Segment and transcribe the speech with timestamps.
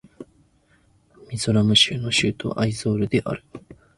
[1.29, 3.43] ミゾラム州の州都はアイゾールである